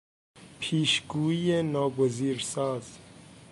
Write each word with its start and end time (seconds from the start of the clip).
پیشگویی 0.59 1.63
ناگزیرساز 1.63 2.97